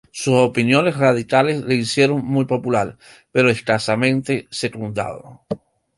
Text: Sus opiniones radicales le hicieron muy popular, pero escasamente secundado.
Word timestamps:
Sus 0.09 0.33
opiniones 0.33 0.97
radicales 0.97 1.63
le 1.63 1.75
hicieron 1.75 2.25
muy 2.25 2.45
popular, 2.45 2.97
pero 3.31 3.51
escasamente 3.51 4.47
secundado. 4.49 5.41